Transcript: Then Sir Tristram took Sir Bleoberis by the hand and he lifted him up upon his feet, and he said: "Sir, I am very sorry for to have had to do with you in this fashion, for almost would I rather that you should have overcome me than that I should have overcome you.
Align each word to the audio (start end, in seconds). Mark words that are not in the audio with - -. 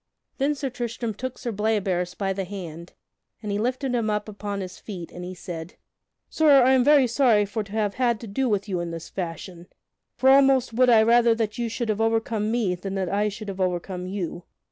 Then 0.39 0.55
Sir 0.55 0.71
Tristram 0.71 1.13
took 1.13 1.37
Sir 1.37 1.51
Bleoberis 1.51 2.15
by 2.17 2.33
the 2.33 2.43
hand 2.43 2.93
and 3.43 3.51
he 3.51 3.59
lifted 3.59 3.93
him 3.93 4.09
up 4.09 4.27
upon 4.27 4.59
his 4.61 4.79
feet, 4.79 5.11
and 5.11 5.23
he 5.23 5.35
said: 5.35 5.75
"Sir, 6.27 6.63
I 6.63 6.71
am 6.73 6.83
very 6.83 7.05
sorry 7.05 7.45
for 7.45 7.63
to 7.63 7.71
have 7.73 7.93
had 7.93 8.19
to 8.21 8.27
do 8.27 8.49
with 8.49 8.67
you 8.67 8.79
in 8.79 8.89
this 8.89 9.09
fashion, 9.09 9.67
for 10.15 10.31
almost 10.31 10.73
would 10.73 10.89
I 10.89 11.03
rather 11.03 11.35
that 11.35 11.59
you 11.59 11.69
should 11.69 11.89
have 11.89 12.01
overcome 12.01 12.49
me 12.49 12.73
than 12.73 12.95
that 12.95 13.09
I 13.09 13.29
should 13.29 13.47
have 13.47 13.61
overcome 13.61 14.07
you. 14.07 14.45